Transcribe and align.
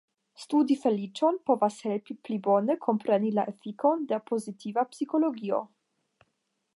Studi 0.43 0.75
feliĉon 0.85 1.35
povas 1.49 1.75
helpi 1.89 2.15
pli 2.29 2.39
bone 2.47 2.77
kompreni 2.87 3.31
la 3.35 3.45
efikon 3.53 4.03
de 4.13 4.21
pozitiva 4.31 4.89
psikologio. 4.95 5.61